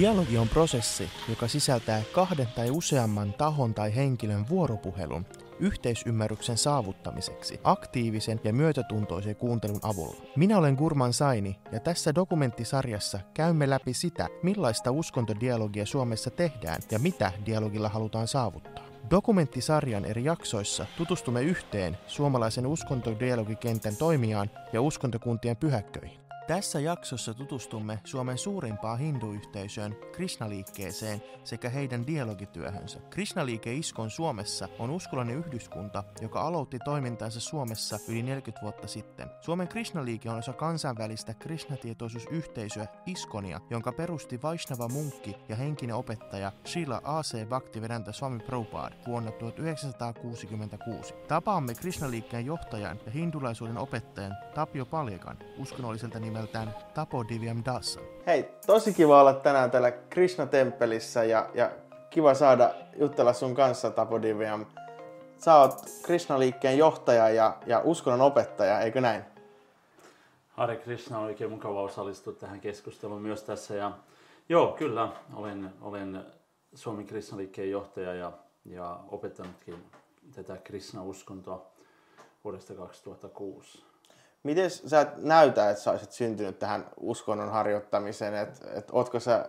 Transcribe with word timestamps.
Dialogi 0.00 0.38
on 0.38 0.48
prosessi, 0.48 1.08
joka 1.28 1.48
sisältää 1.48 2.02
kahden 2.12 2.48
tai 2.56 2.70
useamman 2.70 3.32
tahon 3.32 3.74
tai 3.74 3.94
henkilön 3.94 4.48
vuoropuhelun 4.48 5.26
yhteisymmärryksen 5.60 6.56
saavuttamiseksi 6.58 7.60
aktiivisen 7.64 8.40
ja 8.44 8.52
myötätuntoisen 8.52 9.36
kuuntelun 9.36 9.80
avulla. 9.82 10.22
Minä 10.36 10.58
olen 10.58 10.74
Gurman 10.74 11.12
Saini 11.12 11.58
ja 11.72 11.80
tässä 11.80 12.14
dokumenttisarjassa 12.14 13.20
käymme 13.34 13.70
läpi 13.70 13.94
sitä, 13.94 14.28
millaista 14.42 14.90
uskontodialogia 14.90 15.86
Suomessa 15.86 16.30
tehdään 16.30 16.82
ja 16.90 16.98
mitä 16.98 17.32
dialogilla 17.46 17.88
halutaan 17.88 18.28
saavuttaa. 18.28 18.84
Dokumenttisarjan 19.10 20.04
eri 20.04 20.24
jaksoissa 20.24 20.86
tutustumme 20.96 21.42
yhteen 21.42 21.98
suomalaisen 22.06 22.66
uskontodialogikentän 22.66 23.96
toimijaan 23.96 24.50
ja 24.72 24.80
uskontokuntien 24.80 25.56
pyhäkköihin. 25.56 26.25
Tässä 26.46 26.80
jaksossa 26.80 27.34
tutustumme 27.34 28.00
Suomen 28.04 28.38
suurimpaan 28.38 28.98
hinduyhteisöön, 28.98 29.96
Krishna-liikkeeseen 30.12 31.22
sekä 31.44 31.68
heidän 31.70 32.06
dialogityöhönsä. 32.06 33.00
Krishna-liike 33.10 33.74
Iskon 33.74 34.10
Suomessa 34.10 34.68
on 34.78 34.90
uskollinen 34.90 35.36
yhdyskunta, 35.36 36.04
joka 36.20 36.40
aloitti 36.40 36.78
toimintansa 36.78 37.40
Suomessa 37.40 37.98
yli 38.08 38.22
40 38.22 38.62
vuotta 38.62 38.86
sitten. 38.86 39.30
Suomen 39.40 39.68
Krishna-liike 39.68 40.30
on 40.30 40.38
osa 40.38 40.52
kansainvälistä 40.52 41.34
Krishna-tietoisuusyhteisöä 41.34 42.86
Iskonia, 43.06 43.60
jonka 43.70 43.92
perusti 43.92 44.42
Vaishnava 44.42 44.88
munkki 44.88 45.36
ja 45.48 45.56
henkinen 45.56 45.96
opettaja 45.96 46.52
Srila 46.64 47.00
A.C. 47.04 47.48
Bhaktivedanta 47.48 48.12
Swami 48.12 48.38
Prabhupada 48.38 48.96
vuonna 49.06 49.30
1966. 49.30 51.14
Tapaamme 51.28 51.74
Krishna-liikkeen 51.74 52.46
johtajan 52.46 53.00
ja 53.06 53.12
hindulaisuuden 53.12 53.78
opettajan 53.78 54.36
Tapio 54.54 54.86
Paljakan 54.86 55.38
uskonnolliselta 55.58 56.18
nimeltä 56.18 56.35
nimeltään 56.36 56.74
Tapo 56.94 57.28
Divyam 57.28 57.62
Dasa. 57.64 58.00
Hei, 58.26 58.48
tosi 58.66 58.94
kiva 58.94 59.20
olla 59.20 59.32
tänään 59.32 59.70
täällä 59.70 59.90
Krishna-temppelissä 59.90 61.24
ja, 61.24 61.50
ja 61.54 61.70
kiva 62.10 62.34
saada 62.34 62.74
jutella 62.96 63.32
sun 63.32 63.54
kanssa 63.54 63.90
Tapo 63.90 64.22
Divyam. 64.22 64.66
Sä 65.38 65.56
oot 65.56 65.74
Krishna-liikkeen 66.02 66.78
johtaja 66.78 67.28
ja, 67.28 67.56
ja 67.66 67.80
uskonnon 67.84 68.20
opettaja, 68.20 68.80
eikö 68.80 69.00
näin? 69.00 69.22
Hare 70.48 70.76
Krishna, 70.76 71.18
on 71.18 71.24
oikein 71.24 71.50
mukava 71.50 71.82
osallistua 71.82 72.32
tähän 72.32 72.60
keskusteluun 72.60 73.22
myös 73.22 73.42
tässä. 73.42 73.74
Ja, 73.74 73.92
joo, 74.48 74.72
kyllä, 74.72 75.08
olen, 75.34 75.72
olen 75.80 76.26
Suomen 76.74 77.06
Krishna-liikkeen 77.06 77.70
johtaja 77.70 78.14
ja, 78.14 78.32
ja 78.64 79.00
opettanutkin 79.08 79.84
tätä 80.34 80.56
Krishna-uskontoa 80.56 81.66
vuodesta 82.44 82.74
2006 82.74 83.84
miten 84.46 84.70
sä 84.70 85.12
näytä, 85.16 85.70
että 85.70 85.82
sä 85.82 85.90
olisit 85.90 86.12
syntynyt 86.12 86.58
tähän 86.58 86.86
uskonnon 87.00 87.50
harjoittamiseen, 87.50 88.34
että 88.34 88.78
et, 88.78 88.88
ootko 88.92 89.20
sä, 89.20 89.48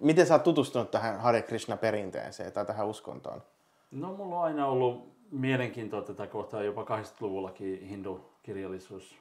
miten 0.00 0.26
sä 0.26 0.34
oot 0.34 0.42
tutustunut 0.42 0.90
tähän 0.90 1.20
Hare 1.20 1.42
Krishna 1.42 1.76
perinteeseen 1.76 2.52
tai 2.52 2.66
tähän 2.66 2.86
uskontoon? 2.86 3.42
No 3.90 4.12
mulla 4.12 4.36
on 4.36 4.44
aina 4.44 4.66
ollut 4.66 5.12
mielenkiintoa 5.30 6.02
tätä 6.02 6.26
kohtaa, 6.26 6.62
jopa 6.62 6.82
80-luvullakin 6.82 7.80
hindu-kirjallisuus, 7.80 9.18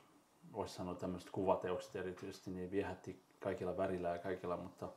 voisi 0.53 0.75
sanoa 0.75 0.95
tämmöiset 0.95 1.30
kuvateokset 1.30 1.95
erityisesti, 1.95 2.52
niin 2.52 2.72
viehätti 2.72 3.23
kaikilla 3.39 3.78
värillä 3.78 4.09
ja 4.09 4.19
kaikilla, 4.19 4.58
mutta 4.58 4.88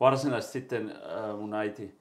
varsinaisesti 0.00 0.52
sitten 0.52 0.90
äh, 0.90 1.36
mun 1.36 1.54
äiti 1.54 1.98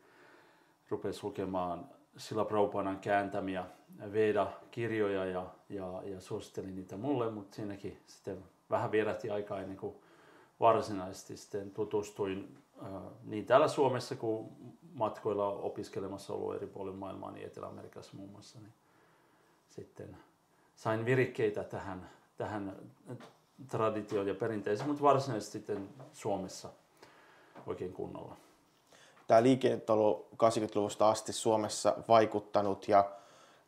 rupesi 0.90 1.24
lukemaan 1.24 1.90
sillä 2.18 2.46
Prabhupadan 2.46 3.00
kääntämiä 3.00 3.66
Veda-kirjoja 4.14 5.26
ja, 5.26 5.46
ja, 5.70 6.02
ja 6.06 6.22
suosittelin 6.22 6.76
niitä 6.76 6.98
mulle, 6.98 7.32
mutta 7.32 7.56
siinäkin 7.56 7.98
sitten 8.08 8.44
vähän 8.70 8.92
vierähti 8.92 9.30
aikaa 9.30 9.60
ennen 9.60 9.78
kuin 9.78 9.96
varsinaisesti 10.60 11.38
sitten 11.38 11.72
tutustuin 11.72 12.58
äh, 12.84 13.02
niin 13.24 13.46
täällä 13.46 13.68
Suomessa 13.68 14.16
kuin 14.16 14.48
matkoilla 14.94 15.48
opiskelemassa 15.48 16.34
ollut 16.34 16.56
eri 16.56 16.68
puolilla 16.68 16.98
maailmaa, 16.98 17.32
niin 17.32 17.48
Etelä-Amerikassa 17.48 18.18
muun 18.18 18.30
muassa, 18.30 18.60
niin 18.60 18.74
sitten 19.70 20.18
sain 20.76 21.06
virikkeitä 21.06 21.64
tähän, 21.64 22.10
tähän 22.38 22.76
traditioon 23.68 24.28
ja 24.28 24.36
perinteeseen, 24.36 24.88
mutta 24.88 25.04
varsinaisesti 25.04 25.52
sitten 25.52 25.90
Suomessa 26.14 26.70
oikein 27.68 27.94
kunnolla 27.94 28.38
tämä 29.28 29.44
liike 29.44 29.82
on 29.90 30.00
ollut 30.00 30.28
80-luvusta 30.34 31.10
asti 31.10 31.34
Suomessa 31.34 31.96
vaikuttanut 32.08 32.88
ja, 32.88 33.12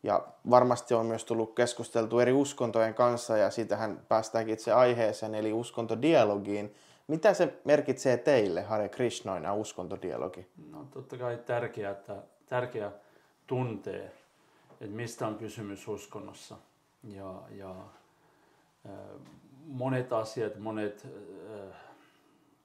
ja 0.03 0.27
varmasti 0.49 0.93
on 0.93 1.05
myös 1.05 1.25
tullut 1.25 1.55
keskusteltu 1.55 2.19
eri 2.19 2.31
uskontojen 2.31 2.93
kanssa 2.93 3.37
ja 3.37 3.51
siitähän 3.51 4.05
päästäänkin 4.07 4.53
itse 4.53 4.73
aiheeseen 4.73 5.35
eli 5.35 5.53
uskontodialogiin. 5.53 6.75
Mitä 7.07 7.33
se 7.33 7.53
merkitsee 7.65 8.17
teille, 8.17 8.61
Hare 8.61 8.89
Krishnoina, 8.89 9.53
uskontodialogi? 9.53 10.47
No 10.71 10.85
totta 10.91 11.17
kai 11.17 11.39
tärkeää, 11.45 11.91
että, 11.91 12.15
tärkeä 12.45 12.91
tuntee, 13.47 14.11
että 14.81 14.95
mistä 14.95 15.27
on 15.27 15.35
kysymys 15.35 15.87
uskonnossa. 15.87 16.55
Ja, 17.03 17.33
ja 17.51 17.75
monet 19.65 20.13
asiat, 20.13 20.59
monet 20.59 21.07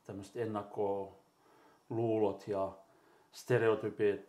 tämmöiset 0.06 0.36
ennakkoluulot 0.36 2.48
ja 2.48 2.72
stereotypiat 3.34 4.20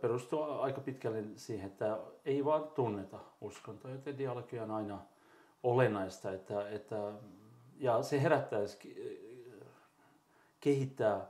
perustuu 0.00 0.42
aika 0.42 0.80
pitkälle 0.80 1.24
siihen, 1.36 1.66
että 1.66 1.98
ei 2.24 2.44
vaan 2.44 2.64
tunneta 2.64 3.18
uskontoa, 3.40 3.90
joten 3.90 4.18
dialogi 4.18 4.58
on 4.58 4.70
aina 4.70 4.98
olennaista, 5.62 6.32
että, 6.32 6.68
että, 6.68 6.96
ja 7.78 8.02
se 8.02 8.22
herättää, 8.22 8.60
kehittää 10.60 11.26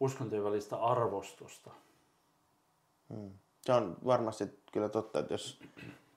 uskontojen 0.00 0.44
välistä 0.44 0.76
arvostusta. 0.76 1.70
Hmm. 3.14 3.30
Se 3.62 3.72
on 3.72 3.96
varmasti 4.04 4.44
kyllä 4.72 4.88
totta, 4.88 5.18
että 5.18 5.34
jos 5.34 5.62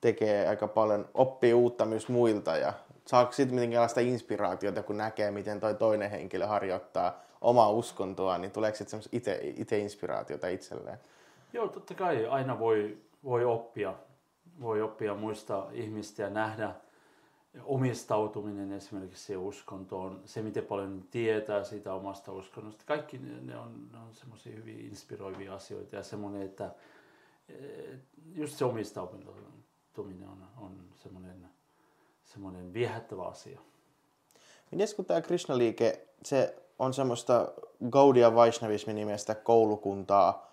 tekee 0.01 0.47
aika 0.47 0.67
paljon, 0.67 1.09
oppii 1.13 1.53
uutta 1.53 1.85
myös 1.85 2.07
muilta 2.09 2.57
ja 2.57 2.73
saako 3.05 3.31
sitten 3.31 3.59
minkälaista 3.59 3.99
inspiraatiota, 3.99 4.83
kun 4.83 4.97
näkee, 4.97 5.31
miten 5.31 5.59
toi 5.59 5.75
toinen 5.75 6.11
henkilö 6.11 6.47
harjoittaa 6.47 7.23
omaa 7.43 7.69
uskontoa, 7.69 8.37
niin 8.37 8.51
tuleeko 8.51 8.77
sitten 8.77 9.01
itse, 9.11 9.39
itse 9.57 9.79
inspiraatiota 9.79 10.47
itselleen? 10.47 10.97
Joo, 11.53 11.67
totta 11.67 11.93
kai 11.93 12.27
aina 12.27 12.59
voi, 12.59 12.97
voi 13.23 13.45
oppia. 13.45 13.93
Voi 14.61 14.81
oppia 14.81 15.15
muista 15.15 15.67
ihmistä 15.71 16.23
ja 16.23 16.29
nähdä 16.29 16.75
omistautuminen 17.63 18.71
esimerkiksi 18.71 19.37
uskontoon, 19.37 20.21
se 20.25 20.41
miten 20.41 20.65
paljon 20.65 21.03
tietää 21.11 21.63
siitä 21.63 21.93
omasta 21.93 22.31
uskonnosta. 22.31 22.83
Kaikki 22.85 23.17
ne, 23.17 23.41
ne 23.41 23.57
on, 23.57 23.89
ne 23.91 23.97
on 23.97 24.13
semmoisia 24.13 24.55
hyvin 24.55 24.79
inspiroivia 24.79 25.53
asioita 25.55 25.95
ja 25.95 26.03
semmoinen, 26.03 26.41
että 26.41 26.71
just 28.35 28.57
se 28.57 28.65
omistautuminen 28.65 30.27
on, 30.27 30.47
on 30.57 30.77
semmoinen, 30.95 31.49
semmoinen 32.23 32.73
viehättävä 32.73 33.23
asia. 33.23 33.59
Miten 34.71 34.87
kun 34.95 35.05
tämä 35.05 35.21
Krishna-liike, 35.21 36.07
se 36.23 36.62
on 36.83 36.93
semmoista 36.93 37.47
Gaudia 37.89 38.35
Vaishnavismin 38.35 38.95
nimestä 38.95 39.35
koulukuntaa 39.35 40.51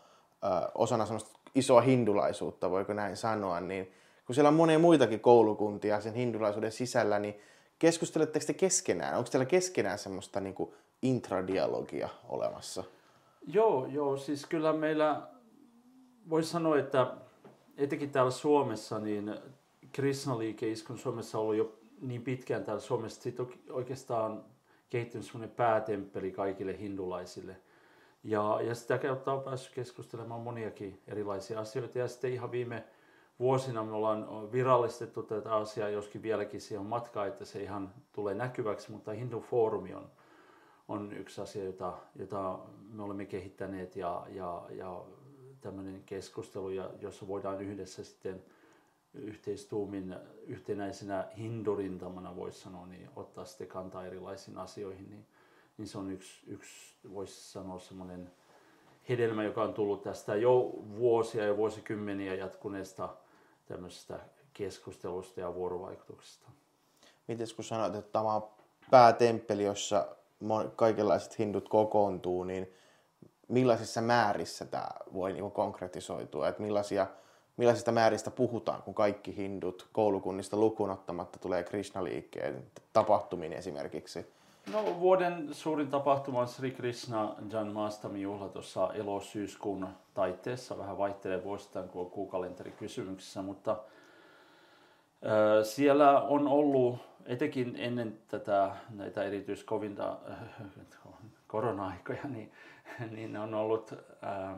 osana 0.74 1.06
semmoista 1.06 1.40
isoa 1.54 1.80
hindulaisuutta, 1.80 2.70
voiko 2.70 2.92
näin 2.92 3.16
sanoa, 3.16 3.60
niin 3.60 3.92
kun 4.26 4.34
siellä 4.34 4.48
on 4.48 4.54
monia 4.54 4.78
muitakin 4.78 5.20
koulukuntia 5.20 6.00
sen 6.00 6.14
hindulaisuuden 6.14 6.72
sisällä, 6.72 7.18
niin 7.18 7.40
keskusteletteko 7.78 8.46
te 8.46 8.54
keskenään? 8.54 9.18
Onko 9.18 9.30
teillä 9.30 9.46
keskenään 9.46 9.98
semmoista 9.98 10.40
niin 10.40 10.54
kuin 10.54 10.74
intradialogia 11.02 12.08
olemassa? 12.28 12.84
Joo, 13.46 13.86
joo, 13.86 14.16
siis 14.16 14.46
kyllä 14.46 14.72
meillä 14.72 15.22
voisi 16.30 16.50
sanoa, 16.50 16.78
että 16.78 17.14
etenkin 17.76 18.10
täällä 18.10 18.30
Suomessa, 18.30 18.98
niin 18.98 19.34
Krishna-liike 19.92 20.68
Iskon 20.68 20.98
Suomessa 20.98 21.38
on 21.38 21.42
ollut 21.42 21.56
jo 21.56 21.72
niin 22.00 22.22
pitkään 22.22 22.64
täällä 22.64 22.80
Suomessa, 22.80 23.28
että 23.28 23.42
oikeastaan 23.70 24.44
kehittynyt 24.90 25.26
semmoinen 25.26 25.56
päätemppeli 25.56 26.32
kaikille 26.32 26.78
hindulaisille. 26.78 27.56
Ja, 28.24 28.58
ja 28.62 28.74
sitä 28.74 28.98
kautta 28.98 29.32
on 29.32 29.42
päässyt 29.42 29.74
keskustelemaan 29.74 30.40
moniakin 30.40 31.02
erilaisia 31.06 31.60
asioita. 31.60 31.98
Ja 31.98 32.08
sitten 32.08 32.32
ihan 32.32 32.50
viime 32.50 32.84
vuosina 33.38 33.84
me 33.84 33.92
ollaan 33.92 34.52
virallistettu 34.52 35.22
tätä 35.22 35.54
asiaa, 35.54 35.88
joskin 35.88 36.22
vieläkin 36.22 36.60
siihen 36.60 36.86
matkaa, 36.86 37.26
että 37.26 37.44
se 37.44 37.62
ihan 37.62 37.94
tulee 38.12 38.34
näkyväksi, 38.34 38.90
mutta 38.90 39.12
Hindu-foorumi 39.12 39.94
on, 39.94 40.10
on 40.88 41.12
yksi 41.12 41.40
asia, 41.40 41.64
jota, 41.64 41.92
jota 42.16 42.58
me 42.92 43.02
olemme 43.02 43.26
kehittäneet 43.26 43.96
ja, 43.96 44.26
ja, 44.28 44.62
ja 44.70 45.02
tämmöinen 45.60 46.02
keskustelu, 46.06 46.70
jossa 47.00 47.28
voidaan 47.28 47.60
yhdessä 47.60 48.04
sitten 48.04 48.42
yhteistuumin 49.14 50.16
yhtenäisenä 50.46 51.28
hindurintamana 51.38 52.36
voisi 52.36 52.60
sanoa, 52.60 52.86
niin 52.86 53.08
ottaa 53.16 53.44
sitten 53.44 53.66
kantaa 53.66 54.06
erilaisiin 54.06 54.58
asioihin, 54.58 55.10
niin, 55.10 55.26
niin 55.78 55.88
se 55.88 55.98
on 55.98 56.10
yksi, 56.10 56.42
yksi 56.46 56.94
voisi 57.12 57.50
sanoa 57.50 57.78
semmoinen 57.78 58.30
hedelmä, 59.08 59.44
joka 59.44 59.62
on 59.62 59.74
tullut 59.74 60.02
tästä 60.02 60.34
jo 60.34 60.72
vuosia 60.96 61.46
ja 61.46 61.56
vuosikymmeniä 61.56 62.34
jatkuneesta 62.34 63.08
tämmöisestä 63.66 64.20
keskustelusta 64.52 65.40
ja 65.40 65.54
vuorovaikutuksesta. 65.54 66.50
Miten 67.28 67.46
kun 67.56 67.64
sanoit, 67.64 67.94
että 67.94 68.12
tämä 68.12 68.34
on 68.34 68.48
päätemppeli, 68.90 69.64
jossa 69.64 70.08
kaikenlaiset 70.76 71.38
hindut 71.38 71.68
kokoontuu, 71.68 72.44
niin 72.44 72.72
millaisissa 73.48 74.00
määrissä 74.00 74.64
tämä 74.64 74.88
voi 75.12 75.32
niin 75.32 75.50
konkretisoitua, 75.50 76.48
että 76.48 76.62
millaisia, 76.62 77.06
millaisista 77.60 77.92
määristä 77.92 78.30
puhutaan, 78.30 78.82
kun 78.82 78.94
kaikki 78.94 79.36
hindut 79.36 79.88
koulukunnista 79.92 80.56
lukuun 80.56 80.90
ottamatta 80.90 81.38
tulee 81.38 81.62
Krishna-liikkeen 81.62 82.62
tapahtumiin 82.92 83.52
esimerkiksi? 83.52 84.26
No, 84.72 85.00
vuoden 85.00 85.48
suurin 85.54 85.88
tapahtuma 85.88 86.40
on 86.40 86.48
Sri 86.48 86.70
Krishna 86.70 87.34
Janmastami 87.52 88.22
juhla 88.22 88.48
tuossa 88.48 88.90
elosyyskuun 88.94 89.88
taitteessa. 90.14 90.78
Vähän 90.78 90.98
vaihtelee 90.98 91.44
vuosittain, 91.44 91.88
kun 91.88 92.00
on 92.00 92.10
kuukalenteri 92.10 92.70
kysymyksessä, 92.70 93.42
mutta 93.42 93.76
siellä 95.62 96.20
on 96.20 96.48
ollut, 96.48 96.98
etenkin 97.26 97.76
ennen 97.78 98.18
tätä 98.28 98.70
näitä 98.90 99.22
erityiskovinta 99.22 100.16
korona-aikoja, 101.46 102.24
niin, 102.28 102.52
niin 103.10 103.36
on 103.36 103.54
ollut, 103.54 103.92
äh, 104.24 104.54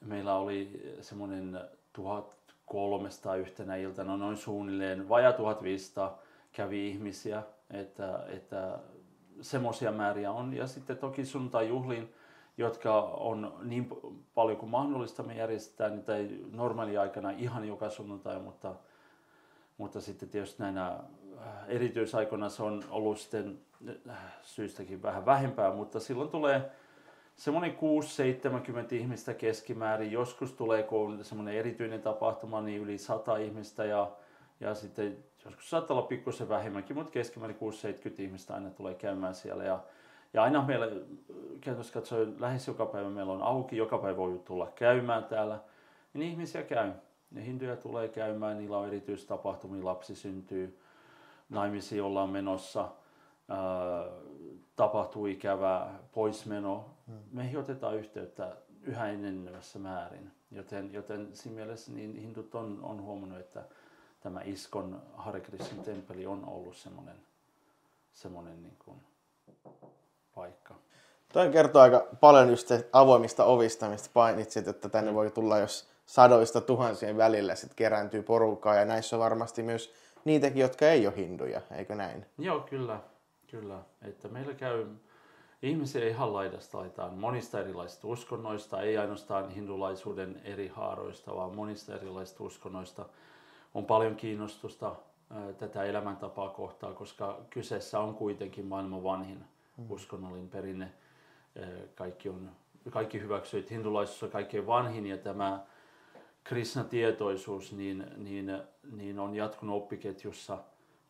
meillä 0.00 0.34
oli 0.34 0.94
semmoinen 1.00 1.60
1300 1.92 3.36
yhtenä 3.36 3.76
iltana, 3.76 4.16
noin 4.16 4.36
suunnilleen, 4.36 5.08
vaja 5.08 5.32
1500 5.32 6.18
kävi 6.52 6.88
ihmisiä 6.88 7.42
että, 7.70 8.24
että 8.28 8.78
semmoisia 9.40 9.92
määriä 9.92 10.32
on. 10.32 10.54
Ja 10.54 10.66
sitten 10.66 10.98
toki 10.98 11.24
sunnuntai-juhliin, 11.24 12.14
jotka 12.58 13.00
on 13.02 13.54
niin 13.62 13.88
paljon 14.34 14.58
kuin 14.58 14.70
mahdollista, 14.70 15.22
me 15.22 15.34
järjestetään 15.34 15.96
niitä 15.96 16.12
normaaliaikana 16.52 17.30
ihan 17.30 17.68
joka 17.68 17.90
sunnuntai, 17.90 18.38
mutta, 18.38 18.74
mutta 19.78 20.00
sitten 20.00 20.28
tietysti 20.28 20.62
näinä 20.62 20.86
äh, 20.88 21.00
erityisaikoina 21.68 22.48
se 22.48 22.62
on 22.62 22.84
ollut 22.90 23.18
sitten 23.18 23.58
äh, 24.08 24.16
syystäkin 24.42 25.02
vähän 25.02 25.26
vähempää, 25.26 25.72
mutta 25.72 26.00
silloin 26.00 26.30
tulee 26.30 26.70
semmoinen 27.38 27.76
6-70 28.90 28.94
ihmistä 28.94 29.34
keskimäärin. 29.34 30.12
Joskus 30.12 30.52
tulee, 30.52 30.88
on 30.90 31.24
semmoinen 31.24 31.54
erityinen 31.54 32.02
tapahtuma, 32.02 32.60
niin 32.60 32.82
yli 32.82 32.98
100 32.98 33.36
ihmistä 33.36 33.84
ja, 33.84 34.10
ja 34.60 34.74
sitten 34.74 35.16
joskus 35.44 35.70
saattaa 35.70 35.96
olla 35.96 36.06
pikkusen 36.06 36.48
vähemmänkin, 36.48 36.96
mutta 36.96 37.12
keskimäärin 37.12 37.56
6-70 37.56 38.22
ihmistä 38.22 38.54
aina 38.54 38.70
tulee 38.70 38.94
käymään 38.94 39.34
siellä. 39.34 39.64
Ja, 39.64 39.80
ja 40.34 40.42
aina 40.42 40.66
meillä, 40.66 40.86
käytännössä 41.60 41.94
katsoen 41.94 42.34
lähes 42.38 42.66
joka 42.68 42.86
päivä 42.86 43.10
meillä 43.10 43.32
on 43.32 43.42
auki, 43.42 43.76
joka 43.76 43.98
päivä 43.98 44.16
voi 44.16 44.40
tulla 44.44 44.72
käymään 44.74 45.24
täällä, 45.24 45.58
niin 46.14 46.30
ihmisiä 46.30 46.62
käy. 46.62 46.92
Ne 47.30 47.46
hinduja 47.46 47.76
tulee 47.76 48.08
käymään, 48.08 48.58
niillä 48.58 48.78
on 48.78 48.86
erityistapahtumia, 48.86 49.84
lapsi 49.84 50.14
syntyy, 50.14 50.78
naimisiin 51.48 52.02
ollaan 52.02 52.30
menossa, 52.30 52.88
ää, 53.48 53.58
tapahtuu 54.78 55.26
ikävä 55.26 55.86
poismeno. 56.12 56.84
Hmm. 57.06 57.18
Meihin 57.32 57.58
otetaan 57.58 57.96
yhteyttä 57.96 58.56
yhä 58.82 59.06
enenevässä 59.06 59.78
määrin, 59.78 60.30
joten, 60.50 60.92
joten 60.92 61.28
siinä 61.32 61.56
mielessä 61.56 61.92
niin 61.92 62.16
hindut 62.16 62.54
on, 62.54 62.78
on 62.82 63.02
huomannut, 63.02 63.40
että 63.40 63.62
tämä 64.20 64.40
Iskon 64.44 65.02
Hare 65.14 65.40
Krishna 65.40 65.82
temppeli 65.82 66.26
on 66.26 66.44
ollut 66.46 66.76
semmoinen, 66.76 67.16
semmoinen 68.12 68.62
niin 68.62 68.76
kuin 68.84 68.96
paikka. 70.34 70.74
Toi 71.32 71.50
kertoo 71.50 71.82
aika 71.82 72.06
paljon 72.20 72.50
just 72.50 72.70
avoimista 72.92 73.44
ovista, 73.44 73.88
mistä 73.88 74.10
painitsit, 74.14 74.68
että 74.68 74.88
tänne 74.88 75.14
voi 75.14 75.30
tulla 75.30 75.58
jos 75.58 75.88
sadoista 76.06 76.60
tuhansien 76.60 77.16
välillä 77.16 77.54
sit 77.54 77.74
kerääntyy 77.74 78.22
porukkaa 78.22 78.74
ja 78.74 78.84
näissä 78.84 79.16
on 79.16 79.20
varmasti 79.20 79.62
myös 79.62 79.94
niitäkin, 80.24 80.62
jotka 80.62 80.88
ei 80.88 81.06
ole 81.06 81.16
hinduja, 81.16 81.60
eikö 81.76 81.94
näin? 81.94 82.26
Joo, 82.38 82.60
kyllä. 82.60 83.00
Kyllä. 83.50 83.82
Että 84.02 84.28
meillä 84.28 84.54
käy 84.54 84.86
ihmisiä 85.62 86.08
ihan 86.08 86.32
laidasta 86.32 86.78
laitaan 86.78 87.14
monista 87.14 87.60
erilaisista 87.60 88.08
uskonnoista, 88.08 88.82
ei 88.82 88.98
ainoastaan 88.98 89.50
hindulaisuuden 89.50 90.40
eri 90.44 90.68
haaroista, 90.68 91.36
vaan 91.36 91.54
monista 91.54 91.94
erilaisista 91.94 92.44
uskonnoista 92.44 93.06
on 93.74 93.84
paljon 93.84 94.16
kiinnostusta 94.16 94.96
tätä 95.58 95.84
elämäntapaa 95.84 96.48
kohtaa, 96.48 96.92
koska 96.92 97.40
kyseessä 97.50 98.00
on 98.00 98.14
kuitenkin 98.14 98.66
maailman 98.66 99.04
vanhin 99.04 99.44
mm. 99.76 99.90
uskonnollinen 99.90 100.48
perinne. 100.48 100.92
Kaikki, 101.94 102.28
on, 102.28 102.50
kaikki 102.90 103.20
hyväksyivät 103.20 103.70
hindulaisuus 103.70 104.32
kaikkein 104.32 104.66
vanhin 104.66 105.06
ja 105.06 105.18
tämä 105.18 105.66
Krishna-tietoisuus 106.44 107.72
niin, 107.72 108.06
niin, 108.16 108.62
niin 108.92 109.18
on 109.18 109.34
jatkunut 109.34 109.76
oppiketjussa 109.76 110.58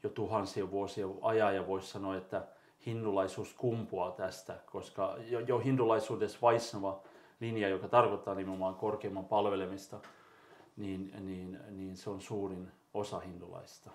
jo 0.02 0.10
tuhansia 0.10 0.70
vuosia 0.70 1.06
ajan 1.22 1.54
ja 1.54 1.66
voisi 1.66 1.88
sanoa, 1.88 2.16
että 2.16 2.46
hindulaisuus 2.86 3.54
kumpuaa 3.54 4.10
tästä, 4.10 4.58
koska 4.66 5.16
jo, 5.28 5.40
jo 5.40 5.58
hindulaisuudessa 5.58 6.38
Vaisnava 6.42 7.00
linja, 7.40 7.68
joka 7.68 7.88
tarkoittaa 7.88 8.34
nimenomaan 8.34 8.74
korkeimman 8.74 9.24
palvelemista– 9.24 10.00
niin, 10.78 11.12
niin, 11.20 11.58
niin 11.70 11.96
se 11.96 12.10
on 12.10 12.20
suurin 12.20 12.68
osa 12.94 13.18
hindulaista. 13.18 13.90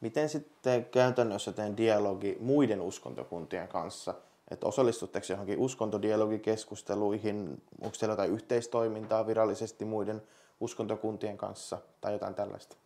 Miten 0.00 0.28
sitten 0.28 0.84
käytännössä 0.84 1.52
teen 1.52 1.76
dialogi 1.76 2.36
muiden 2.40 2.80
uskontokuntien 2.80 3.68
kanssa? 3.68 4.14
Että 4.50 4.66
osallistutteko 4.66 5.26
johonkin 5.30 5.58
uskontodialogikeskusteluihin? 5.58 7.62
Onko 7.80 7.94
siellä 7.94 8.12
jotain 8.12 8.30
yhteistoimintaa 8.30 9.26
virallisesti 9.26 9.84
muiden 9.84 10.22
uskontokuntien 10.60 11.36
kanssa 11.36 11.78
tai 12.00 12.12
jotain 12.12 12.34
tällaista? 12.34 12.76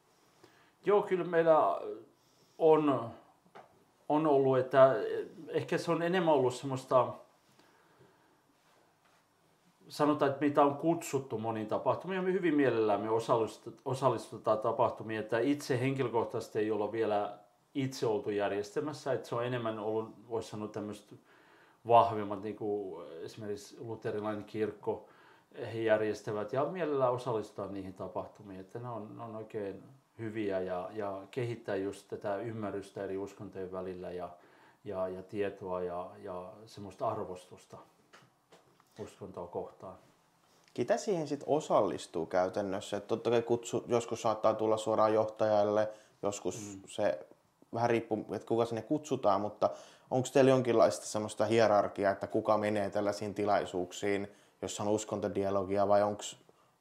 Joo, 0.87 1.03
kyllä 1.03 1.25
meillä 1.25 1.81
on, 2.59 3.11
on 4.09 4.27
ollut, 4.27 4.59
että 4.59 4.97
ehkä 5.49 5.79
se 5.79 5.91
on 5.91 6.03
enemmän 6.03 6.35
ollut 6.35 6.55
semmoista 6.55 7.13
sanotaan, 9.89 10.31
että 10.31 10.41
meitä 10.41 10.63
on 10.63 10.77
kutsuttu 10.77 11.39
moniin 11.39 11.67
tapahtumiin. 11.67 12.17
Ja 12.17 12.23
me 12.23 12.33
hyvin 12.33 12.55
mielellään 12.55 13.01
me 13.01 13.09
osallistutaan 13.85 14.59
tapahtumiin, 14.59 15.21
että 15.21 15.39
itse 15.39 15.81
henkilökohtaisesti 15.81 16.59
ei 16.59 16.71
olla 16.71 16.93
vielä 16.93 17.39
itse 17.75 18.07
oltu 18.07 18.31
järjestämässä, 18.31 19.13
että 19.13 19.29
se 19.29 19.35
on 19.35 19.47
enemmän 19.47 19.79
ollut, 19.79 20.29
voisi 20.29 20.51
sanoa 20.51 20.69
tämmöistä 20.69 21.17
vahvemmat, 21.87 22.43
niin 22.43 22.57
kuin 22.57 23.07
esimerkiksi 23.23 23.77
luterilainen 23.81 24.45
kirkko, 24.45 25.09
he 25.75 25.81
järjestävät 25.81 26.53
ja 26.53 26.65
mielellään 26.65 27.13
osallistutaan 27.13 27.75
niihin 27.75 27.95
tapahtumiin, 27.95 28.61
että 28.61 28.79
ne 28.79 28.89
on, 28.89 29.17
ne 29.17 29.23
on 29.23 29.37
oikein 29.37 29.96
hyviä 30.19 30.61
ja, 30.61 30.91
ja 30.93 31.23
kehittää 31.31 31.77
just 31.77 32.09
tätä 32.09 32.37
ymmärrystä 32.37 33.05
eri 33.05 33.17
uskontojen 33.19 33.73
välillä 33.73 34.11
ja, 34.11 34.29
ja, 34.85 35.09
ja 35.09 35.23
tietoa 35.23 35.83
ja, 35.83 36.11
ja 36.23 36.53
semmoista 36.67 37.09
arvostusta 37.09 37.77
uskontoa 38.99 39.47
kohtaan. 39.47 39.99
Ketä 40.75 40.97
siihen 40.97 41.29
sitten 41.29 41.49
osallistuu 41.49 42.27
käytännössä? 42.27 42.97
Et 42.97 43.07
totta 43.07 43.31
kai 43.31 43.43
kutsu, 43.43 43.85
joskus 43.87 44.23
saattaa 44.23 44.55
tulla 44.55 44.77
suoraan 44.77 45.15
johtajalle, 45.15 45.89
joskus 46.23 46.77
mm. 46.77 46.83
se 46.87 47.27
vähän 47.75 47.91
riippuu, 47.91 48.27
että 48.35 48.49
kuka 48.49 48.65
sinne 48.65 48.83
kutsutaan, 48.83 49.41
mutta 49.41 49.71
onko 50.11 50.29
teillä 50.33 50.51
jonkinlaista 50.51 51.07
semmoista 51.07 51.45
hierarkiaa, 51.45 52.13
että 52.13 52.27
kuka 52.27 52.59
menee 52.59 52.91
tällaisiin 52.91 53.35
tilaisuuksiin, 53.35 54.29
jossa 54.63 54.83
on 54.83 54.89
uskontodialogia 54.89 55.89
vai 55.89 56.03
onko 56.03 56.23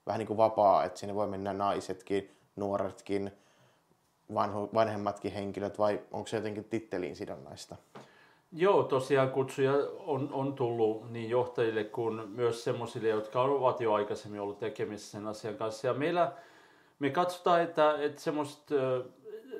vähän 0.05 0.19
niin 0.19 0.27
kuin 0.27 0.37
vapaa, 0.37 0.83
että 0.83 0.99
sinne 0.99 1.15
voi 1.15 1.27
mennä 1.27 1.53
naisetkin, 1.53 2.31
nuoretkin, 2.55 3.31
vanhu, 4.33 4.69
vanhemmatkin 4.73 5.31
henkilöt 5.31 5.79
vai 5.79 6.01
onko 6.11 6.27
se 6.27 6.37
jotenkin 6.37 6.63
titteliin 6.63 7.15
sidonnaista? 7.15 7.75
Joo, 8.51 8.83
tosiaan 8.83 9.29
kutsuja 9.29 9.73
on, 9.99 10.29
on 10.33 10.53
tullut 10.53 11.11
niin 11.11 11.29
johtajille 11.29 11.83
kuin 11.83 12.29
myös 12.29 12.63
semmoisille, 12.63 13.09
jotka 13.09 13.41
ovat 13.41 13.81
jo 13.81 13.93
aikaisemmin 13.93 14.41
ollut 14.41 14.59
tekemisissä 14.59 15.11
sen 15.11 15.27
asian 15.27 15.55
kanssa. 15.55 15.87
Ja 15.87 15.93
meillä 15.93 16.31
me 16.99 17.09
katsotaan, 17.09 17.61
että, 17.61 17.97
että 18.01 18.21
semmoista 18.21 18.75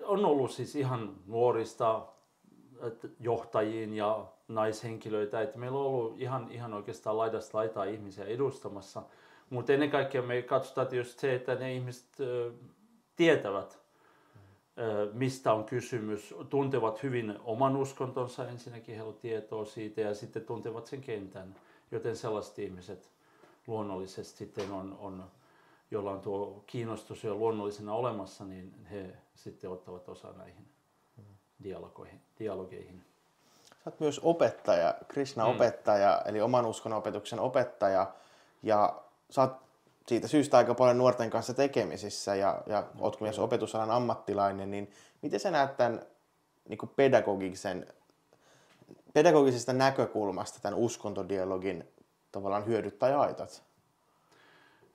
on 0.04 0.26
ollut 0.26 0.52
siis 0.52 0.76
ihan 0.76 1.16
nuorista 1.28 2.06
johtajiin 3.20 3.94
ja 3.94 4.26
naishenkilöitä, 4.48 5.42
että 5.42 5.58
meillä 5.58 5.78
on 5.78 5.86
ollut 5.86 6.22
ihan, 6.22 6.52
ihan 6.52 6.74
oikeastaan 6.74 7.18
laidasta 7.18 7.58
laitaa 7.58 7.84
ihmisiä 7.84 8.26
edustamassa. 8.26 9.04
Mutta 9.50 9.74
ennen 9.74 9.92
kaikkea 9.92 10.22
me 10.22 10.42
katsotaan 10.42 10.88
tietysti 10.88 11.22
se, 11.22 11.36
että 11.36 11.56
ne 11.56 11.74
ihmiset 11.74 12.10
tietävät 13.16 13.86
mistä 15.14 15.54
on 15.54 15.64
kysymys, 15.64 16.34
tuntevat 16.50 17.04
hyvin 17.04 17.40
oman 17.44 17.76
uskontonsa 17.76 18.48
ensinnäkin, 18.48 18.96
heillä 18.96 19.10
on 19.10 19.18
tietoa 19.18 19.66
siitä 19.66 20.02
ja 20.02 20.16
sitten 20.16 20.46
tuntevat 20.46 20.88
sen 20.88 21.02
kentän, 21.02 21.56
joten 21.92 22.18
sellaiset 22.18 22.60
ihmiset 22.60 23.12
luonnollisesti 23.68 24.38
sitten 24.38 24.72
on, 24.72 24.98
on 25.00 25.24
jolla 25.92 26.12
on 26.12 26.22
tuo 26.22 26.64
kiinnostus 26.68 27.24
jo 27.24 27.36
luonnollisena 27.36 27.94
olemassa, 27.94 28.46
niin 28.46 28.86
he 28.92 29.18
sitten 29.36 29.70
ottavat 29.70 30.10
osaa 30.10 30.34
näihin 30.34 30.68
dialogoihin, 31.64 32.22
dialogeihin. 32.40 33.04
Sä 33.70 33.90
oot 33.92 34.00
myös 34.00 34.20
opettaja, 34.24 34.96
Krishna-opettaja, 35.08 36.22
mm. 36.24 36.30
eli 36.30 36.42
oman 36.42 36.66
uskonnon 36.66 37.00
opetuksen 37.00 37.40
opettaja, 37.40 38.12
ja 38.64 39.02
sä 39.30 39.42
oot 39.42 39.65
siitä 40.08 40.28
syystä 40.28 40.58
aika 40.58 40.74
paljon 40.74 40.98
nuorten 40.98 41.30
kanssa 41.30 41.54
tekemisissä 41.54 42.36
ja, 42.36 42.62
ja 42.66 42.84
olet 43.00 43.22
myös 43.22 43.40
opetusalan 43.40 43.92
ammattilainen, 43.92 44.72
niin 44.72 44.92
miten 45.22 45.40
sä 45.40 45.52
näet 45.52 45.78
tämän 45.78 46.02
niin 46.70 46.78
kuin 46.78 46.92
pedagogisen 46.96 47.88
pedagogisesta 49.14 49.74
näkökulmasta 49.74 50.60
tämän 50.62 50.80
uskontodialogin 50.80 51.88
tavallaan 52.32 52.66
hyödyt 52.66 53.00
tai 53.00 53.12
haitat? 53.12 53.64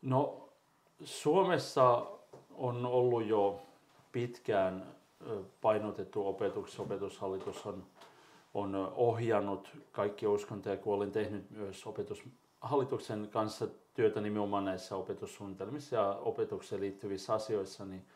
No 0.03 0.49
Suomessa 1.05 2.07
on 2.55 2.87
ollut 2.87 3.27
jo 3.27 3.63
pitkään 4.13 4.95
painotettu 5.61 6.27
opetus. 6.27 6.81
Opetushallitus 6.81 7.67
on, 7.67 7.87
on 8.55 8.93
ohjannut 8.97 9.69
kaikki 9.93 10.27
uskontoja, 10.27 10.77
kun 10.77 10.95
olen 10.95 11.13
tehnyt 11.13 11.51
myös 11.51 11.87
opetushallituksen 12.61 13.29
kanssa 13.31 13.69
työtä 13.95 14.21
nimenomaan 14.21 14.65
näissä 14.65 14.97
opetussuunnitelmissa 14.97 15.97
ja 15.97 16.19
opetukseen 16.21 16.81
liittyvissä 16.81 17.35
asioissa, 17.35 17.85
niin, 17.85 18.07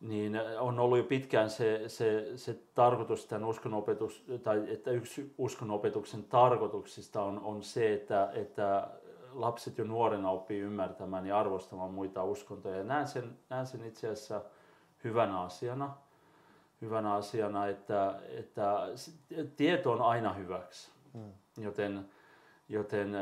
niin 0.00 0.40
on 0.60 0.78
ollut 0.78 0.98
jo 0.98 1.04
pitkään 1.04 1.50
se, 1.50 1.82
se, 1.86 2.32
se 2.36 2.58
tarkoitus 2.74 3.26
tämän 3.26 3.48
uskonnonopetus, 3.48 4.24
tai 4.42 4.64
että 4.68 4.90
yksi 4.90 5.34
uskonnonopetuksen 5.38 6.24
tarkoituksista 6.24 7.22
on, 7.22 7.40
on 7.40 7.62
se, 7.62 7.94
että, 7.94 8.30
että 8.34 8.88
lapset 9.32 9.78
jo 9.78 9.84
nuorena 9.84 10.30
oppii 10.30 10.60
ymmärtämään 10.60 11.26
ja 11.26 11.38
arvostamaan 11.38 11.90
muita 11.90 12.24
uskontoja. 12.24 12.76
Ja 12.76 12.84
näen 12.84 13.08
sen, 13.08 13.38
näen 13.50 13.66
sen 13.66 13.84
itse 13.84 14.08
asiassa 14.08 14.42
hyvänä 15.04 15.40
asiana, 15.40 15.94
hyvänä 16.80 17.14
asiana 17.14 17.66
että, 17.66 18.20
että 18.28 18.88
tieto 19.56 19.92
on 19.92 20.02
aina 20.02 20.32
hyväksi. 20.32 20.90
Mm. 21.12 21.32
Joten, 21.56 22.08
joten 22.68 23.16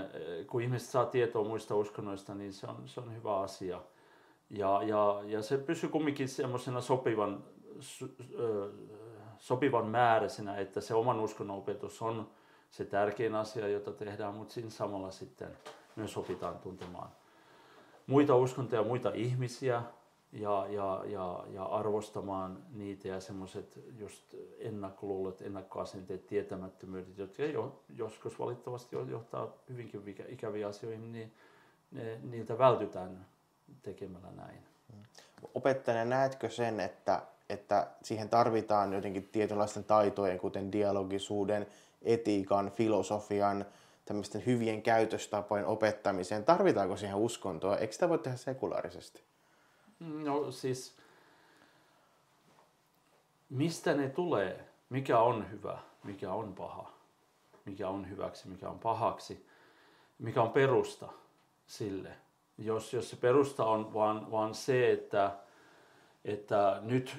kun 0.47 0.62
ihmiset 0.62 0.88
saa 0.88 1.06
tietoa 1.06 1.44
muista 1.44 1.75
uskonnoista, 1.75 2.35
niin 2.35 2.52
se 2.52 2.66
on, 2.66 2.82
se 2.87 3.00
on 3.00 3.14
hyvä 3.14 3.40
asia. 3.40 3.80
Ja, 4.50 4.82
ja, 4.82 5.20
ja 5.25 5.42
se 5.42 5.59
pysyy 5.59 5.90
kumminkin 5.90 6.28
semmoisena 6.28 6.80
sopivan, 6.80 7.44
sopivan 9.38 9.87
määräisenä, 9.87 10.56
että 10.56 10.80
se 10.80 10.94
oman 10.94 11.20
uskonnon 11.20 11.59
opetus 11.59 12.02
on 12.02 12.30
se 12.70 12.85
tärkein 12.85 13.35
asia, 13.35 13.68
jota 13.68 13.92
tehdään, 13.92 14.35
mutta 14.35 14.54
siinä 14.54 14.70
samalla 14.70 15.11
sitten 15.11 15.56
myös 15.97 16.16
opitaan 16.16 16.59
tuntemaan 16.59 17.11
muita 18.11 18.37
uskontoja, 18.37 18.82
muita 18.82 19.11
ihmisiä 19.14 19.82
ja, 20.32 20.66
ja, 20.68 21.02
ja, 21.06 21.44
ja 21.52 21.64
arvostamaan 21.64 22.62
niitä 22.72 23.08
ja 23.08 23.20
semmoiset 23.20 23.80
just 23.99 24.34
ennakkoluulot, 24.58 25.42
ennakkoasenteet, 25.42 26.26
tietämättömyydet, 26.26 27.18
jotka 27.18 27.42
jo, 27.42 27.82
joskus 27.96 28.38
valitettavasti 28.38 28.96
johtaa 29.10 29.52
hyvinkin 29.68 30.02
ikäviä 30.28 30.68
asioihin, 30.68 31.12
niin 31.12 31.32
ne, 31.90 32.18
niiltä 32.22 32.58
vältytään 32.58 33.26
tekemällä 33.82 34.30
näin. 34.30 34.58
Opettajana 35.54 36.04
näetkö 36.04 36.50
sen, 36.50 36.80
että, 36.80 37.22
että 37.49 37.87
siihen 38.02 38.28
tarvitaan 38.28 38.92
jotenkin 38.92 39.28
tietynlaisten 39.32 39.84
taitojen, 39.84 40.38
kuten 40.38 40.72
dialogisuuden, 40.72 41.66
etiikan, 42.02 42.70
filosofian, 42.70 43.64
tämmöisten 44.04 44.46
hyvien 44.46 44.82
käytöstapojen 44.82 45.66
opettamiseen? 45.66 46.44
Tarvitaanko 46.44 46.96
siihen 46.96 47.16
uskontoa? 47.16 47.76
Eikö 47.76 47.92
sitä 47.92 48.08
voi 48.08 48.18
tehdä 48.18 48.37
sekulaarisesti? 48.37 49.22
No 50.00 50.52
siis, 50.52 50.97
mistä 53.50 53.95
ne 53.95 54.09
tulee? 54.09 54.69
Mikä 54.90 55.21
on 55.21 55.50
hyvä? 55.50 55.78
Mikä 56.04 56.33
on 56.33 56.54
paha? 56.54 56.92
Mikä 57.64 57.88
on 57.88 58.11
hyväksi? 58.11 58.49
Mikä 58.49 58.69
on 58.69 58.78
pahaksi? 58.78 59.47
Mikä 60.19 60.42
on 60.42 60.50
perusta 60.50 61.09
sille? 61.66 62.11
Jos, 62.59 62.95
jos 62.95 63.11
se 63.11 63.16
perusta 63.16 63.64
on 63.64 63.95
vaan, 63.95 64.30
vaan 64.30 64.54
se, 64.54 64.92
että, 64.92 65.37
että 66.25 66.78
nyt 66.85 67.16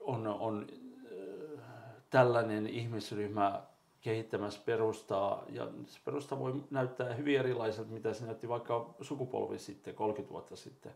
on, 0.00 0.26
on 0.26 0.66
äh, 0.70 1.68
tällainen 2.10 2.66
ihmisryhmä 2.66 3.62
kehittämässä 4.00 4.60
perustaa, 4.64 5.44
ja 5.48 5.68
se 5.86 6.00
perusta 6.04 6.38
voi 6.38 6.64
näyttää 6.70 7.14
hyvin 7.14 7.38
erilaiselta, 7.38 7.90
mitä 7.90 8.14
se 8.14 8.24
näytti 8.24 8.48
vaikka 8.48 8.94
sukupolvi 9.00 9.58
sitten, 9.58 9.94
30 9.94 10.32
vuotta 10.32 10.56
sitten. 10.56 10.92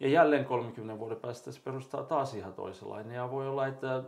Ja 0.00 0.08
jälleen 0.08 0.44
30 0.44 0.98
vuoden 0.98 1.16
päästä 1.16 1.52
se 1.52 1.60
perustaa 1.64 2.02
taas 2.02 2.34
ihan 2.34 2.54
toisenlainen, 2.54 3.16
ja 3.16 3.30
voi 3.30 3.48
olla, 3.48 3.66
että 3.66 4.02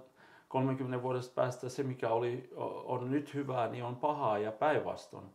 30 0.48 1.02
vuodesta 1.02 1.34
päästä 1.34 1.68
se, 1.68 1.82
mikä 1.82 2.08
oli, 2.08 2.50
on 2.84 3.10
nyt 3.10 3.34
hyvää, 3.34 3.68
niin 3.68 3.84
on 3.84 3.96
pahaa 3.96 4.38
ja 4.38 4.52
päinvastoin. 4.52 5.26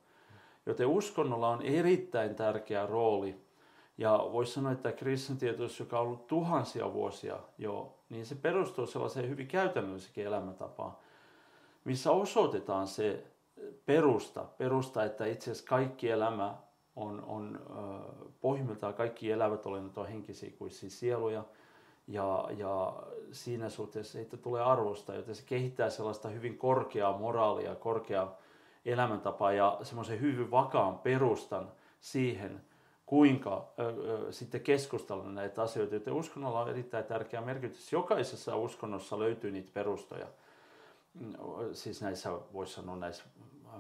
Joten 0.66 0.88
uskonnolla 0.88 1.50
on 1.50 1.62
erittäin 1.62 2.36
tärkeä 2.36 2.86
rooli. 2.86 3.46
Ja 3.98 4.28
voisi 4.32 4.54
sanoa, 4.54 4.72
että 4.72 4.92
kristitietoisuus, 4.92 5.80
joka 5.80 6.00
on 6.00 6.06
ollut 6.06 6.28
tuhansia 6.28 6.94
vuosia 6.94 7.40
jo, 7.58 8.00
niin 8.10 8.26
se 8.26 8.36
perustuu 8.36 8.86
sellaiseen 8.86 9.30
hyvin 9.30 9.48
käytännölliseen 9.48 10.28
elämäntapaan 10.28 10.96
missä 11.86 12.12
osoitetaan 12.12 12.88
se 12.88 13.24
perusta, 13.86 14.44
perusta 14.58 15.04
että 15.04 15.26
itse 15.26 15.52
asiassa 15.52 15.70
kaikki 15.70 16.10
elämä 16.10 16.56
on, 16.96 17.24
on 17.28 17.60
pohjimmiltaan 18.42 18.94
kaikki 18.94 19.32
elävät 19.32 19.66
olennot 19.66 19.98
on 19.98 20.08
henkisiä 20.08 20.52
kuin 20.58 20.72
siis 20.72 21.00
sieluja. 21.00 21.44
Ja, 22.08 22.48
ja 22.58 22.94
siinä 23.32 23.70
suhteessa 23.70 24.20
että 24.20 24.38
tulee 24.38 24.64
arvosta, 24.64 25.16
joten 25.16 25.36
se 25.36 25.44
kehittää 25.46 25.90
sellaista 25.90 26.30
hyvin 26.30 26.58
korkeaa 26.58 27.18
moraalia, 27.18 27.76
korkeaa 27.76 28.38
elämäntapaa 28.86 29.52
ja 29.52 29.80
semmoisen 29.84 30.22
hyvin 30.22 30.52
vakaan 30.52 31.00
perustan 31.00 31.72
siihen, 32.00 32.62
kuinka 33.06 33.68
ö, 33.80 33.84
ö, 33.84 34.32
sitten 34.32 34.62
keskustella 34.62 35.24
näitä 35.24 35.62
asioita. 35.62 35.96
Joten 35.96 36.14
uskonnolla 36.14 36.62
on 36.62 36.70
erittäin 36.70 37.06
tärkeä 37.06 37.42
merkitys. 37.42 37.92
Jokaisessa 37.92 38.56
uskonnossa 38.56 39.20
löytyy 39.20 39.52
niitä 39.52 39.72
perustoja 39.74 40.28
siis 41.74 42.02
näissä, 42.02 42.32
voisi 42.54 42.74
sanoa 42.74 42.96
näissä 42.96 43.24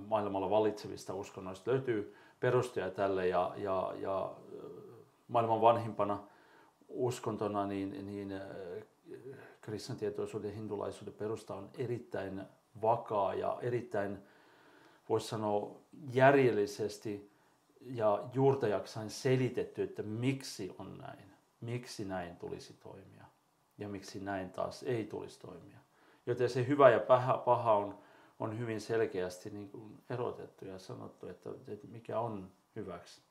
maailmalla 0.08 0.50
valitsevista 0.50 1.14
uskonnoista 1.14 1.72
löytyy 1.72 2.16
perusteja 2.40 2.92
tälle 2.92 3.28
ja, 3.28 3.54
ja, 3.58 3.94
ja 3.98 4.36
maailman 5.28 5.62
vanhimpana 5.62 6.24
uskontona 6.88 7.66
niin, 7.66 8.06
niin 8.06 8.34
kristintietoisuuden 9.62 10.50
ja 10.50 10.56
hindulaisuuden 10.56 11.14
perusta 11.14 11.56
on 11.56 11.70
erittäin 11.78 12.42
vakaa 12.82 13.34
ja 13.34 13.58
erittäin, 13.62 14.18
voisi 15.10 15.28
sanoa, 15.28 15.80
järjellisesti 16.14 17.32
ja 17.82 18.24
juurtajaksain 18.34 19.10
selitetty, 19.10 19.84
että 19.84 20.04
miksi 20.04 20.76
on 20.80 20.98
näin, 20.98 21.34
miksi 21.62 22.06
näin 22.06 22.36
tulisi 22.36 22.74
toimia 22.74 23.26
ja 23.78 23.90
miksi 23.90 24.20
näin 24.20 24.50
taas 24.50 24.84
ei 24.84 25.06
tulisi 25.06 25.40
toimia. 25.40 25.80
Joten 26.26 26.50
se 26.50 26.68
hyvä 26.68 26.90
ja 26.90 27.00
paha, 27.00 27.38
paha 27.38 27.74
on, 27.74 27.98
on 28.40 28.60
hyvin 28.60 28.82
selkeästi 28.82 29.50
niin 29.50 29.70
kuin 29.70 30.04
erotettu 30.10 30.66
ja 30.66 30.80
sanottu, 30.80 31.28
että, 31.28 31.50
että 31.68 31.88
mikä 31.88 32.20
on 32.20 32.52
hyväksi. 32.76 33.22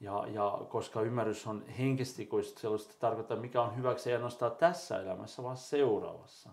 Ja, 0.00 0.26
ja 0.26 0.58
koska 0.68 1.00
ymmärrys 1.00 1.46
on 1.46 1.66
henkisesti, 1.66 2.26
kun 2.26 2.44
sellaista 2.44 2.94
tarkoittaa, 2.98 3.36
mikä 3.36 3.62
on 3.62 3.76
hyväksi 3.76 4.10
ei 4.10 4.16
ainoastaan 4.16 4.56
tässä 4.56 5.00
elämässä, 5.00 5.42
vaan 5.42 5.56
seuraavassa. 5.56 6.50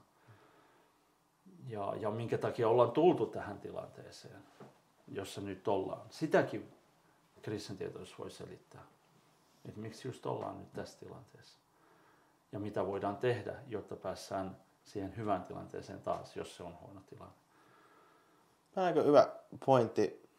Ja, 1.68 1.94
ja 2.00 2.12
minkä 2.12 2.38
takia 2.38 2.70
ollaan 2.70 2.92
tultu 2.92 3.26
tähän 3.26 3.60
tilanteeseen, 3.60 4.44
jossa 5.08 5.42
nyt 5.42 5.68
ollaan. 5.68 6.08
Sitäkin 6.10 6.74
kristentietoisuus 7.42 8.20
voi 8.20 8.32
selittää. 8.32 8.84
Että 9.66 9.80
miksi 9.80 10.08
just 10.08 10.26
ollaan 10.26 10.60
nyt 10.60 10.74
tässä 10.74 11.00
tilanteessa. 11.00 11.60
Ja 12.52 12.60
mitä 12.60 12.86
voidaan 12.86 13.18
tehdä, 13.18 13.56
jotta 13.68 13.96
päässään 13.96 14.58
siihen 14.90 15.18
hyvään 15.18 15.44
tilanteeseen 15.44 16.02
taas, 16.02 16.36
jos 16.36 16.58
se 16.58 16.64
on 16.64 16.78
huono 16.82 17.02
tilanne. 17.10 17.36
Tämä 18.72 18.84
on 18.84 18.88
aika 18.88 19.02
hyvä 19.02 19.30
pointti, 19.66 20.30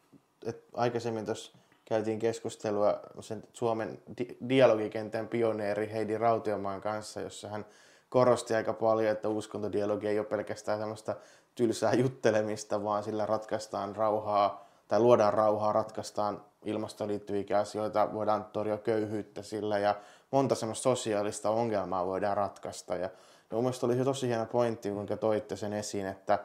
että 0.45 0.71
aikaisemmin 0.73 1.25
tuossa 1.25 1.57
käytiin 1.85 2.19
keskustelua 2.19 2.99
sen 3.19 3.43
Suomen 3.53 4.01
di- 4.17 4.37
dialogikentän 4.49 5.27
pioneeri 5.27 5.91
Heidi 5.91 6.17
Rautiomaan 6.17 6.81
kanssa, 6.81 7.21
jossa 7.21 7.47
hän 7.47 7.65
korosti 8.09 8.53
aika 8.55 8.73
paljon, 8.73 9.11
että 9.11 9.29
uskontodialogi 9.29 10.07
ei 10.07 10.19
ole 10.19 10.27
pelkästään 10.27 10.79
sellaista 10.79 11.15
tylsää 11.55 11.93
juttelemista, 11.93 12.83
vaan 12.83 13.03
sillä 13.03 13.25
ratkaistaan 13.25 13.95
rauhaa 13.95 14.69
tai 14.87 14.99
luodaan 14.99 15.33
rauhaa, 15.33 15.73
ratkaistaan 15.73 16.45
ilmastoon 16.65 17.07
liittyviä 17.07 17.59
asioita, 17.59 18.13
voidaan 18.13 18.45
torjua 18.45 18.77
köyhyyttä 18.77 19.41
sillä 19.41 19.79
ja 19.79 19.95
monta 20.31 20.55
semmoista 20.55 20.83
sosiaalista 20.83 21.49
ongelmaa 21.49 22.05
voidaan 22.05 22.37
ratkaista. 22.37 22.95
Ja 22.95 23.09
mun 23.55 23.63
mielestä 23.63 23.85
oli 23.85 23.95
tosi 23.95 24.27
hieno 24.27 24.45
pointti, 24.45 24.89
kuinka 24.89 25.17
toitte 25.17 25.55
sen 25.55 25.73
esiin, 25.73 26.05
että 26.05 26.39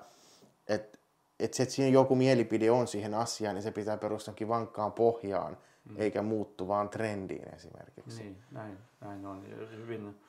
et, 0.68 1.00
et 1.40 1.54
se, 1.54 1.62
että 1.62 1.74
siinä 1.74 1.90
joku 1.90 2.14
mielipide 2.14 2.70
on 2.70 2.86
siihen 2.86 3.14
asiaan, 3.14 3.54
niin 3.54 3.62
se 3.62 3.70
pitää 3.70 3.96
perustakin 3.96 4.48
vankkaan 4.48 4.92
pohjaan, 4.92 5.56
mm. 5.84 5.96
eikä 5.98 6.22
muuttuvaan 6.22 6.88
trendiin 6.88 7.54
esimerkiksi. 7.54 8.22
Niin, 8.22 8.44
näin, 8.50 8.78
näin 9.00 9.26
on. 9.26 9.44
Hyvin 9.76 10.20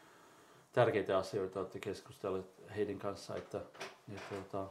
tärkeitä 0.72 1.18
asioita 1.18 1.60
olette 1.60 1.80
keskustelleet 1.80 2.46
heidän 2.76 3.00
kanssa, 3.00 3.36
että, 3.36 3.62
että 4.14 4.22
tuota, 4.30 4.68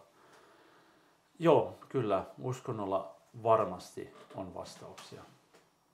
joo, 1.39 1.79
kyllä, 1.89 2.25
uskonnolla 2.43 3.17
varmasti 3.43 4.15
on 4.35 4.55
vastauksia 4.55 5.23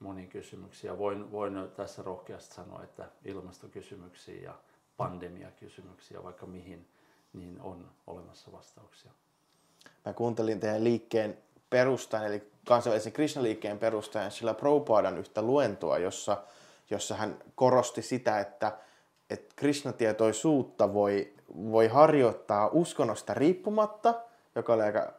moniin 0.00 0.28
kysymyksiin. 0.28 0.98
Voin, 0.98 1.32
voin 1.32 1.54
tässä 1.76 2.02
rohkeasti 2.02 2.54
sanoa, 2.54 2.82
että 2.82 3.08
ilmastokysymyksiin 3.24 4.42
ja 4.42 4.54
pandemiakysymyksiä, 5.02 6.22
vaikka 6.22 6.46
mihin, 6.46 6.88
niin 7.32 7.60
on 7.60 7.90
olemassa 8.06 8.52
vastauksia. 8.52 9.10
mä 10.04 10.12
kuuntelin 10.12 10.60
teidän 10.60 10.84
liikkeen 10.84 11.38
perustajan, 11.70 12.26
eli 12.26 12.52
kansainvälisen 12.66 13.12
Krishna-liikkeen 13.12 13.78
perustajan 13.78 14.30
Sillä 14.30 14.54
Prabhupadan 14.54 15.18
yhtä 15.18 15.42
luentoa, 15.42 15.98
jossa, 15.98 16.42
jossa 16.90 17.14
hän 17.14 17.36
korosti 17.54 18.02
sitä, 18.02 18.40
että, 18.40 18.72
että 19.30 19.54
Krishna-tietoisuutta 19.56 20.94
voi, 20.94 21.32
voi 21.54 21.88
harjoittaa 21.88 22.68
uskonnosta 22.72 23.34
riippumatta, 23.34 24.14
joka 24.54 24.72
oli 24.72 24.82
aika 24.82 25.12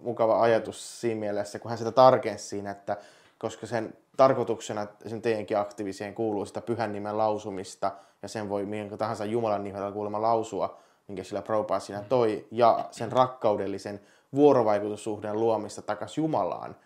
mukava 0.00 0.42
ajatus 0.42 1.00
siinä 1.00 1.20
mielessä, 1.20 1.58
kun 1.58 1.68
hän 1.68 1.78
sitä 1.78 1.92
tarkensi 1.92 2.48
siinä, 2.48 2.70
että 2.70 2.96
koska 3.38 3.66
sen 3.66 3.94
tarkoituksena 4.16 4.86
sen 5.06 5.22
teidänkin 5.22 5.58
aktiiviseen 5.58 6.14
kuuluu 6.14 6.46
sitä 6.46 6.60
pyhän 6.60 6.92
nimen 6.92 7.18
lausumista, 7.18 7.92
ja 8.22 8.28
sen 8.28 8.48
voi 8.48 8.66
minkä 8.66 8.96
tahansa 8.96 9.24
Jumalan 9.24 9.64
nimellä 9.64 9.92
kuulemma 9.92 10.22
lausua, 10.22 10.78
minkä 11.08 11.24
sillä 11.24 11.42
Prabhupada 11.42 11.80
siinä 11.80 12.02
toi, 12.02 12.46
ja 12.50 12.88
sen 12.90 13.12
rakkaudellisen 13.12 14.00
vuorovaikutussuhteen 14.34 15.40
luomista 15.40 15.82
takaisin 15.82 16.22
Jumalaan, 16.22 16.76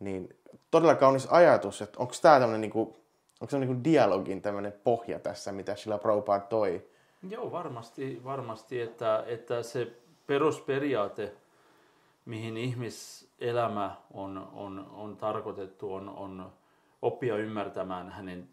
niin 0.00 0.36
todella 0.70 0.94
kaunis 0.94 1.26
ajatus, 1.30 1.82
että 1.82 1.98
onko 1.98 2.14
tämä 2.22 2.40
tämmöinen 2.40 2.60
niinku, 2.60 2.80
onko 3.40 3.50
se 3.50 3.58
niinku 3.58 3.84
dialogin 3.84 4.42
tämmöinen 4.42 4.74
pohja 4.84 5.18
tässä, 5.18 5.52
mitä 5.52 5.76
sillä 5.76 5.98
Prabhupada 5.98 6.40
toi? 6.40 6.86
Joo, 7.28 7.52
varmasti, 7.52 8.20
varmasti 8.24 8.80
että, 8.80 9.24
että 9.26 9.62
se 9.62 9.92
perusperiaate, 10.26 11.32
mihin 12.24 12.56
ihmiselämä 12.56 13.96
on, 14.14 14.48
on, 14.52 14.86
on 14.94 15.16
tarkoitettu, 15.16 15.94
on, 15.94 16.08
on 16.08 16.52
oppia 17.02 17.36
ymmärtämään 17.36 18.10
hänen, 18.10 18.48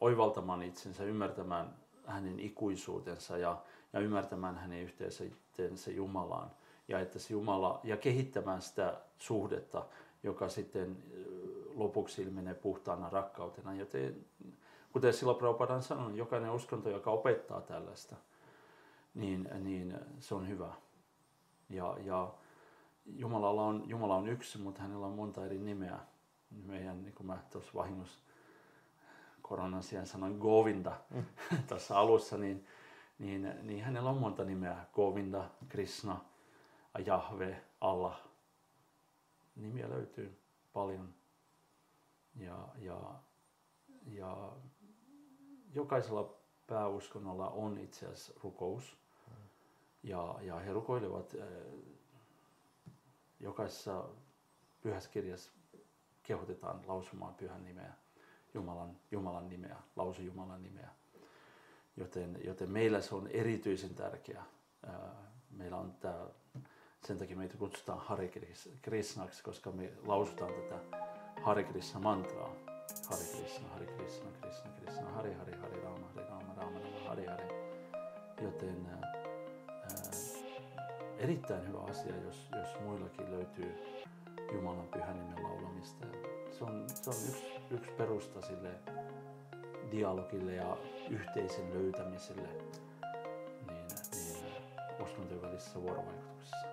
oivaltamaan 0.00 0.62
itsensä, 0.62 1.04
ymmärtämään 1.04 1.76
hänen 2.06 2.40
ikuisuutensa 2.40 3.38
ja, 3.38 3.62
ja 3.92 4.00
ymmärtämään 4.00 4.58
hänen 4.58 4.82
yhteisönsä 4.82 5.90
Jumalaan. 5.90 6.50
Ja, 6.88 7.00
että 7.00 7.18
se 7.18 7.32
Jumala, 7.32 7.80
ja 7.84 7.96
kehittämään 7.96 8.62
sitä 8.62 9.00
suhdetta, 9.18 9.86
joka 10.22 10.48
sitten 10.48 11.02
lopuksi 11.74 12.22
ilmenee 12.22 12.54
puhtaana 12.54 13.10
rakkautena. 13.10 13.74
Joten 13.74 14.26
kuten 14.92 15.14
silloin 15.14 15.38
Prabhupada 15.38 15.74
on 15.74 15.82
sanonut, 15.82 16.16
jokainen 16.16 16.50
uskonto, 16.50 16.90
joka 16.90 17.10
opettaa 17.10 17.60
tällaista, 17.60 18.16
niin, 19.14 19.48
niin 19.60 19.98
se 20.20 20.34
on 20.34 20.48
hyvä. 20.48 20.72
Ja, 21.70 21.96
ja 22.04 22.34
Jumalalla 23.06 23.62
on, 23.62 23.82
Jumala 23.86 24.16
on 24.16 24.28
yksi, 24.28 24.58
mutta 24.58 24.82
hänellä 24.82 25.06
on 25.06 25.12
monta 25.12 25.44
eri 25.44 25.58
nimeä. 25.58 25.98
Meidän, 26.64 27.02
niin 27.02 27.14
kuin 27.14 27.26
mä 27.26 27.38
tuossa 27.50 27.72
vahingossa 27.74 28.20
koronan 29.42 29.82
sijaan 29.82 30.06
sanoin 30.06 30.38
Govinda 30.38 31.00
mm. 31.10 31.24
tuossa 31.68 31.98
alussa, 31.98 32.36
niin, 32.36 32.66
niin, 33.18 33.54
niin 33.62 33.84
hänellä 33.84 34.10
on 34.10 34.16
monta 34.16 34.44
nimeä. 34.44 34.86
Govinda, 34.92 35.50
Krishna, 35.68 36.24
Jahve, 37.06 37.62
Allah. 37.80 38.22
Nimiä 39.56 39.90
löytyy 39.90 40.38
paljon. 40.72 41.14
Ja, 42.36 42.68
ja, 42.78 43.00
ja 44.06 44.52
jokaisella 45.74 46.34
pääuskonnolla 46.66 47.48
on 47.48 47.78
itse 47.78 48.06
asiassa 48.06 48.32
rukous. 48.42 48.96
Ja, 50.02 50.38
ja 50.40 50.58
he 50.58 50.72
rukoilevat 50.72 51.34
äh, 51.40 51.46
jokaisessa 53.40 54.08
pyhässä 54.82 55.10
kirjassa 55.10 55.52
kehotetaan 56.22 56.80
lausumaan 56.86 57.34
pyhän 57.34 57.64
nimeä, 57.64 57.92
Jumalan, 58.54 58.96
Jumalan 59.10 59.48
nimeä, 59.48 59.76
lausu 59.96 60.22
Jumalan 60.22 60.62
nimeä. 60.62 60.88
Joten, 61.96 62.40
joten 62.44 62.70
meillä 62.70 63.00
se 63.00 63.14
on 63.14 63.28
erityisen 63.28 63.94
tärkeää. 63.94 64.44
Äh, 64.88 64.94
meillä 65.50 65.76
on 65.76 65.92
tämä, 66.00 66.26
sen 67.06 67.18
takia 67.18 67.36
meitä 67.36 67.56
kutsutaan 67.56 67.98
Hare 67.98 68.30
Krishnaksi, 68.82 69.42
koska 69.42 69.70
me 69.70 69.92
lausutaan 70.06 70.52
tätä 70.52 70.78
Hare 71.42 71.64
Krishna 71.64 72.00
mantraa. 72.00 72.54
Hare 73.10 73.24
Krishna, 73.24 73.68
Hare 73.68 73.86
Krishna, 73.86 74.30
Krishna 74.40 74.70
Krishna, 74.70 75.10
Hare 75.10 75.34
Hare, 75.34 75.56
Hare 75.56 75.80
Rama, 75.82 76.06
Hare 76.14 76.28
Rama, 76.28 76.54
Rama 76.54 76.78
Rama, 76.78 77.08
Hare 77.08 77.26
Hare. 77.26 77.48
Joten 78.42 78.86
ää, 78.86 79.12
erittäin 81.18 81.68
hyvä 81.68 81.78
asia, 81.78 82.16
jos, 82.16 82.48
jos 82.52 82.80
muillakin 82.80 83.30
löytyy 83.30 84.01
Jumalan 84.52 84.88
pyhän 84.88 85.18
nimen 85.18 85.42
laulamista. 85.42 86.06
Se 86.50 86.64
on, 86.64 86.86
se 86.88 87.10
on 87.10 87.16
yksi, 87.28 87.52
yksi 87.70 87.90
perusta 87.90 88.42
sille 88.42 88.70
dialogille 89.90 90.54
ja 90.54 90.76
yhteisen 91.10 91.74
löytämiselle 91.74 92.48
niin, 93.68 93.86
niin 94.12 94.36
uskontojen 95.02 95.42
välisessä 95.42 95.82
vuorovaikutuksessa. 95.82 96.71